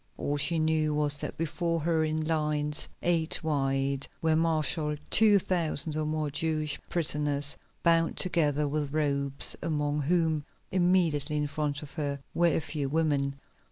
All 0.17 0.35
she 0.35 0.57
knew 0.57 0.95
was 0.95 1.17
that 1.17 1.37
before 1.37 1.81
her 1.81 2.03
in 2.03 2.25
lines 2.25 2.89
eight 3.03 3.43
wide 3.43 4.07
were 4.19 4.35
marshalled 4.35 4.97
two 5.11 5.37
thousand 5.37 5.95
or 5.95 6.07
more 6.07 6.31
Jewish 6.31 6.79
prisoners 6.89 7.55
bound 7.83 8.17
together 8.17 8.67
with 8.67 8.93
ropes, 8.93 9.55
among 9.61 10.01
whom, 10.01 10.43
immediately 10.71 11.37
in 11.37 11.45
front 11.45 11.83
of 11.83 11.91
her, 11.91 12.19
were 12.33 12.47
a 12.47 12.59
few 12.61 12.89
women. 12.89 13.35